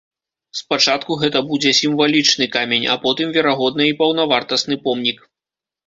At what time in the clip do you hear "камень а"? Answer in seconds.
2.57-2.99